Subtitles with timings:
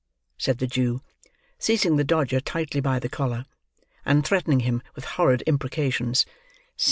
[0.35, 1.03] said the Jew,
[1.59, 3.45] seizing the Dodger tightly by the collar,
[4.03, 6.25] and threatening him with horrid imprecations.